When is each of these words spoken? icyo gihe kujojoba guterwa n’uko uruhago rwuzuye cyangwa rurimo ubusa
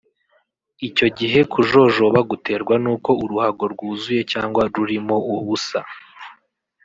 icyo 0.87 1.07
gihe 1.17 1.39
kujojoba 1.51 2.19
guterwa 2.29 2.75
n’uko 2.83 3.09
uruhago 3.23 3.63
rwuzuye 3.73 4.21
cyangwa 4.31 4.61
rurimo 4.73 5.15
ubusa 5.35 5.79